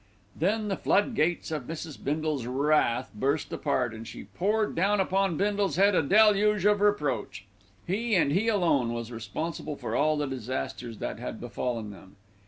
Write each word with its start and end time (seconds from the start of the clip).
Then 0.35 0.67
the 0.67 0.77
flood 0.77 1.13
gates 1.13 1.51
of 1.51 1.67
Mrs. 1.67 2.03
Bindle's 2.03 2.47
wrath 2.47 3.11
burst 3.13 3.53
apart, 3.53 3.93
and 3.93 4.07
she 4.07 4.23
poured 4.23 4.73
down 4.73 4.99
upon 4.99 5.37
Bindle's 5.37 5.75
head 5.75 5.93
a 5.93 6.01
deluge 6.01 6.65
of 6.65 6.81
reproach. 6.81 7.45
He 7.85 8.15
and 8.15 8.31
he 8.31 8.47
alone 8.47 8.93
was 8.93 9.11
responsible 9.11 9.75
for 9.75 9.95
all 9.95 10.17
the 10.17 10.25
disasters 10.25 10.97
that 10.97 11.19
had 11.19 11.39
befallen 11.39 11.91
them. 11.91 12.15